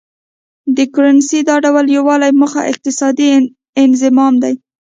[0.75, 3.29] د کرنسۍ د دا ډول یو والي موخه اقتصادي
[3.85, 4.53] انضمام دی.